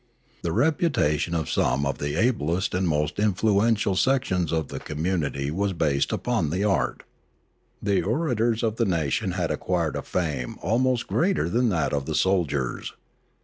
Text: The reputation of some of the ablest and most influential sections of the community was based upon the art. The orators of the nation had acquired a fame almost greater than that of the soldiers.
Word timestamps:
The 0.41 0.51
reputation 0.51 1.35
of 1.35 1.47
some 1.47 1.85
of 1.85 1.99
the 1.99 2.15
ablest 2.15 2.73
and 2.73 2.87
most 2.87 3.19
influential 3.19 3.95
sections 3.95 4.51
of 4.51 4.69
the 4.69 4.79
community 4.79 5.51
was 5.51 5.73
based 5.73 6.11
upon 6.11 6.49
the 6.49 6.63
art. 6.63 7.03
The 7.83 8.01
orators 8.01 8.63
of 8.63 8.77
the 8.77 8.85
nation 8.85 9.33
had 9.33 9.51
acquired 9.51 9.95
a 9.95 10.01
fame 10.01 10.57
almost 10.59 11.05
greater 11.05 11.47
than 11.49 11.69
that 11.69 11.93
of 11.93 12.07
the 12.07 12.15
soldiers. 12.15 12.93